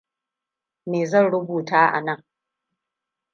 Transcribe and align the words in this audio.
Me 0.89 1.05
zan 1.05 1.31
rubuta 1.31 1.79
a 1.97 2.01
nan? 2.01 2.23